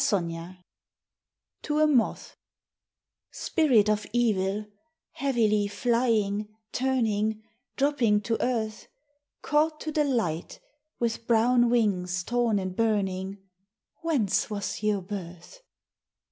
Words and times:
XVII 0.03 0.65
To 1.61 1.77
a 1.79 1.85
Moth 1.85 2.35
Spirit 3.29 3.87
of 3.87 4.07
evil, 4.11 4.65
heavily 5.11 5.67
flying, 5.67 6.47
turning, 6.71 7.43
Dropping 7.75 8.21
to 8.21 8.43
earth, 8.43 8.87
Caught 9.43 9.79
to 9.81 9.91
the 9.91 10.03
light, 10.03 10.59
with 10.97 11.27
brown 11.27 11.69
wings 11.69 12.23
torn 12.23 12.57
and 12.57 12.75
burning, 12.75 13.47
Whence 14.01 14.49
was 14.49 14.81
your 14.81 15.03
birth? 15.03 15.61